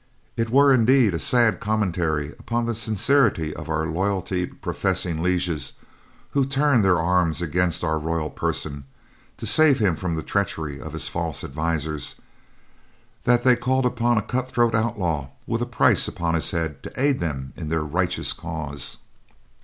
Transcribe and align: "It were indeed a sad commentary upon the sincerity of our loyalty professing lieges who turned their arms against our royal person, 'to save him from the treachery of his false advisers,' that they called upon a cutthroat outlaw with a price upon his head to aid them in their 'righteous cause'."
"It 0.35 0.49
were 0.49 0.73
indeed 0.73 1.13
a 1.13 1.19
sad 1.19 1.59
commentary 1.59 2.31
upon 2.39 2.65
the 2.65 2.73
sincerity 2.73 3.53
of 3.55 3.69
our 3.69 3.85
loyalty 3.85 4.47
professing 4.47 5.21
lieges 5.21 5.73
who 6.31 6.43
turned 6.43 6.83
their 6.83 6.97
arms 6.97 7.39
against 7.39 7.83
our 7.83 7.99
royal 7.99 8.31
person, 8.31 8.85
'to 9.37 9.45
save 9.45 9.77
him 9.77 9.95
from 9.95 10.15
the 10.15 10.23
treachery 10.23 10.81
of 10.81 10.93
his 10.93 11.07
false 11.07 11.43
advisers,' 11.43 12.15
that 13.25 13.43
they 13.43 13.55
called 13.55 13.85
upon 13.85 14.17
a 14.17 14.23
cutthroat 14.23 14.73
outlaw 14.73 15.27
with 15.45 15.61
a 15.61 15.67
price 15.67 16.07
upon 16.07 16.33
his 16.33 16.49
head 16.49 16.81
to 16.81 16.99
aid 16.99 17.19
them 17.19 17.53
in 17.55 17.67
their 17.67 17.83
'righteous 17.83 18.33
cause'." 18.33 18.97